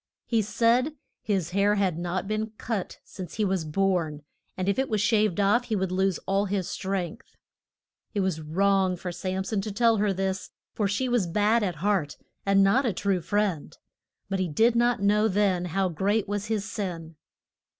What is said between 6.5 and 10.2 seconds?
strength. It was wrong for Sam son to tell her